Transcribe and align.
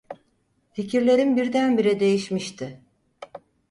Fikirlerim 0.73 1.35
birdenbire 1.37 1.99
değişmişti. 1.99 2.81